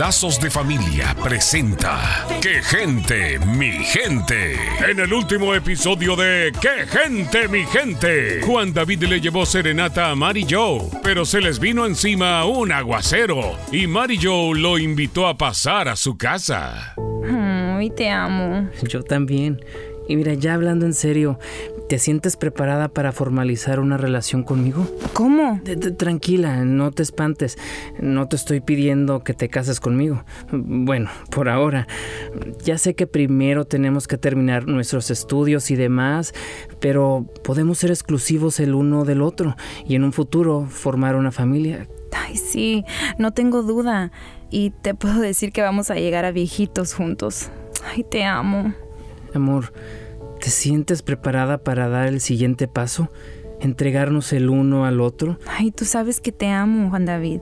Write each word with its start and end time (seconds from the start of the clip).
Lazos 0.00 0.40
de 0.40 0.50
Familia 0.50 1.14
presenta 1.22 2.26
¡Qué 2.40 2.62
gente, 2.62 3.38
mi 3.38 3.70
gente! 3.70 4.56
En 4.88 4.98
el 4.98 5.12
último 5.12 5.54
episodio 5.54 6.16
de 6.16 6.52
¡Qué 6.58 6.86
gente, 6.86 7.48
mi 7.48 7.64
gente! 7.64 8.40
Juan 8.40 8.72
David 8.72 9.04
le 9.04 9.20
llevó 9.20 9.44
serenata 9.44 10.10
a 10.10 10.14
Mary 10.14 10.46
Joe, 10.48 10.88
pero 11.02 11.26
se 11.26 11.42
les 11.42 11.60
vino 11.60 11.84
encima 11.84 12.46
un 12.46 12.72
aguacero 12.72 13.58
y 13.72 13.86
Mary 13.86 14.18
Joe 14.20 14.58
lo 14.58 14.78
invitó 14.78 15.26
a 15.26 15.36
pasar 15.36 15.86
a 15.88 15.96
su 15.96 16.16
casa. 16.16 16.94
Ay, 17.30 17.90
te 17.90 18.08
amo. 18.08 18.70
Yo 18.88 19.02
también. 19.02 19.62
Y 20.08 20.16
mira, 20.16 20.32
ya 20.32 20.54
hablando 20.54 20.86
en 20.86 20.94
serio, 20.94 21.38
¿te 21.90 21.98
sientes 21.98 22.36
preparada 22.36 22.86
para 22.86 23.10
formalizar 23.10 23.80
una 23.80 23.96
relación 23.96 24.44
conmigo? 24.44 24.86
¿Cómo? 25.12 25.60
T- 25.64 25.74
t- 25.76 25.90
Tranquila, 25.90 26.64
no 26.64 26.92
te 26.92 27.02
espantes. 27.02 27.58
No 27.98 28.28
te 28.28 28.36
estoy 28.36 28.60
pidiendo 28.60 29.24
que 29.24 29.34
te 29.34 29.48
cases 29.48 29.80
conmigo. 29.80 30.22
Bueno, 30.52 31.10
por 31.32 31.48
ahora. 31.48 31.88
Ya 32.62 32.78
sé 32.78 32.94
que 32.94 33.08
primero 33.08 33.64
tenemos 33.64 34.06
que 34.06 34.18
terminar 34.18 34.68
nuestros 34.68 35.10
estudios 35.10 35.72
y 35.72 35.74
demás, 35.74 36.32
pero 36.78 37.26
podemos 37.42 37.78
ser 37.78 37.90
exclusivos 37.90 38.60
el 38.60 38.76
uno 38.76 39.04
del 39.04 39.20
otro 39.20 39.56
y 39.84 39.96
en 39.96 40.04
un 40.04 40.12
futuro 40.12 40.66
formar 40.70 41.16
una 41.16 41.32
familia. 41.32 41.88
Ay, 42.12 42.36
sí, 42.36 42.84
no 43.18 43.32
tengo 43.32 43.64
duda. 43.64 44.12
Y 44.48 44.70
te 44.70 44.94
puedo 44.94 45.18
decir 45.20 45.50
que 45.50 45.60
vamos 45.62 45.90
a 45.90 45.96
llegar 45.96 46.24
a 46.24 46.30
viejitos 46.30 46.94
juntos. 46.94 47.50
Ay, 47.92 48.04
te 48.08 48.22
amo. 48.22 48.74
Amor, 49.34 49.72
¿te 50.40 50.50
sientes 50.50 51.02
preparada 51.02 51.58
para 51.58 51.88
dar 51.88 52.08
el 52.08 52.20
siguiente 52.20 52.66
paso? 52.66 53.10
¿Entregarnos 53.60 54.32
el 54.32 54.48
uno 54.48 54.86
al 54.86 55.00
otro? 55.00 55.38
Ay, 55.46 55.70
tú 55.70 55.84
sabes 55.84 56.20
que 56.20 56.32
te 56.32 56.48
amo, 56.48 56.90
Juan 56.90 57.04
David. 57.04 57.40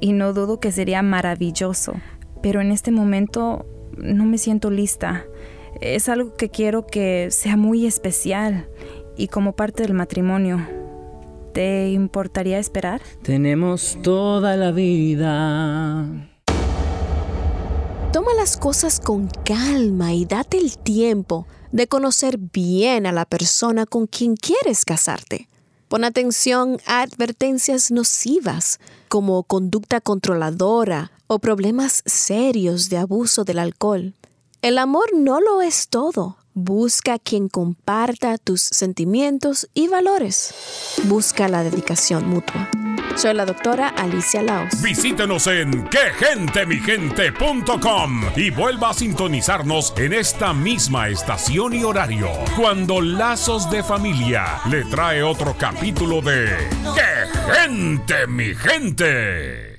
Y 0.00 0.12
no 0.12 0.32
dudo 0.32 0.58
que 0.58 0.72
sería 0.72 1.02
maravilloso. 1.02 1.94
Pero 2.42 2.60
en 2.60 2.72
este 2.72 2.90
momento 2.90 3.66
no 3.98 4.24
me 4.24 4.38
siento 4.38 4.70
lista. 4.70 5.24
Es 5.80 6.08
algo 6.08 6.34
que 6.34 6.48
quiero 6.48 6.86
que 6.86 7.28
sea 7.30 7.56
muy 7.56 7.86
especial 7.86 8.68
y 9.16 9.28
como 9.28 9.54
parte 9.54 9.82
del 9.82 9.94
matrimonio. 9.94 10.66
¿Te 11.52 11.90
importaría 11.90 12.58
esperar? 12.58 13.02
Tenemos 13.22 13.98
toda 14.02 14.56
la 14.56 14.72
vida. 14.72 16.29
Toma 18.12 18.34
las 18.34 18.56
cosas 18.56 18.98
con 18.98 19.28
calma 19.44 20.12
y 20.14 20.24
date 20.24 20.58
el 20.58 20.76
tiempo 20.78 21.46
de 21.70 21.86
conocer 21.86 22.38
bien 22.38 23.06
a 23.06 23.12
la 23.12 23.24
persona 23.24 23.86
con 23.86 24.08
quien 24.08 24.34
quieres 24.34 24.84
casarte. 24.84 25.48
Pon 25.86 26.02
atención 26.02 26.78
a 26.86 27.02
advertencias 27.02 27.92
nocivas 27.92 28.80
como 29.08 29.44
conducta 29.44 30.00
controladora 30.00 31.12
o 31.28 31.38
problemas 31.38 32.02
serios 32.04 32.88
de 32.88 32.98
abuso 32.98 33.44
del 33.44 33.60
alcohol. 33.60 34.14
El 34.60 34.78
amor 34.78 35.14
no 35.14 35.40
lo 35.40 35.62
es 35.62 35.86
todo. 35.86 36.36
Busca 36.52 37.20
quien 37.20 37.48
comparta 37.48 38.38
tus 38.38 38.60
sentimientos 38.60 39.68
y 39.72 39.86
valores. 39.86 40.52
Busca 41.04 41.48
la 41.48 41.62
dedicación 41.62 42.28
mutua. 42.28 42.68
Soy 43.16 43.34
la 43.34 43.44
doctora 43.44 43.88
Alicia 43.88 44.42
Laos. 44.42 44.80
Visítenos 44.82 45.46
en 45.46 45.84
quegentemigente.com 45.84 48.22
y 48.36 48.50
vuelva 48.50 48.90
a 48.90 48.94
sintonizarnos 48.94 49.94
en 49.96 50.12
esta 50.12 50.52
misma 50.52 51.08
estación 51.08 51.74
y 51.74 51.84
horario 51.84 52.28
cuando 52.56 53.00
Lazos 53.00 53.70
de 53.70 53.82
Familia 53.82 54.60
le 54.70 54.84
trae 54.84 55.22
otro 55.22 55.56
capítulo 55.58 56.20
de 56.22 56.56
¡Qué 56.94 57.26
gente, 57.52 58.26
mi 58.26 58.54
gente! 58.54 59.69